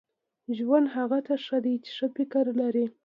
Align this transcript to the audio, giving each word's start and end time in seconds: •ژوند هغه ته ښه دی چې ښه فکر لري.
•ژوند 0.57 0.87
هغه 0.95 1.19
ته 1.27 1.33
ښه 1.45 1.57
دی 1.65 1.75
چې 1.85 1.91
ښه 1.97 2.07
فکر 2.17 2.45
لري. 2.61 2.85